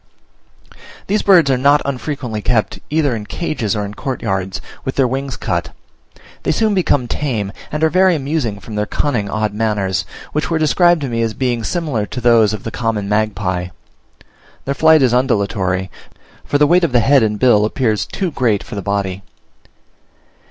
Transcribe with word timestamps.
These 1.05 1.21
birds 1.21 1.51
are 1.51 1.59
not 1.59 1.83
unfrequently 1.85 2.41
kept 2.41 2.79
either 2.89 3.15
in 3.15 3.27
cages 3.27 3.75
or 3.75 3.85
in 3.85 3.93
courtyards, 3.93 4.59
with 4.83 4.95
their 4.95 5.07
wings 5.07 5.37
cut. 5.37 5.73
They 6.41 6.51
soon 6.51 6.73
become 6.73 7.07
tame, 7.07 7.51
and 7.71 7.83
are 7.83 7.89
very 7.91 8.15
amusing 8.15 8.59
from 8.59 8.73
their 8.73 8.87
cunning 8.87 9.29
odd 9.29 9.53
manners, 9.53 10.03
which 10.33 10.49
were 10.49 10.57
described 10.57 11.01
to 11.01 11.07
me 11.07 11.21
as 11.21 11.35
being 11.35 11.63
similar 11.63 12.07
to 12.07 12.19
those 12.19 12.51
of 12.51 12.63
the 12.63 12.71
common 12.71 13.07
magpie. 13.09 13.67
Their 14.65 14.73
flight 14.73 15.03
is 15.03 15.13
undulatory, 15.13 15.91
for 16.43 16.57
the 16.57 16.65
weight 16.65 16.83
of 16.83 16.93
the 16.93 16.99
head 16.99 17.21
and 17.21 17.37
bill 17.37 17.63
appears 17.63 18.07
too 18.07 18.31
great 18.31 18.63
for 18.63 18.73
the 18.73 18.81
body. 18.81 19.21